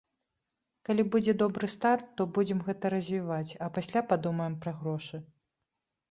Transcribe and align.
Калі 0.87 1.03
будзе 1.15 1.33
добры 1.41 1.67
старт, 1.73 2.05
то 2.21 2.25
будзем 2.37 2.63
гэта 2.69 2.91
развіваць, 2.93 3.51
а 3.65 3.67
пасля 3.75 4.03
падумаем 4.13 4.55
пра 4.65 4.73
грошы. 4.79 5.21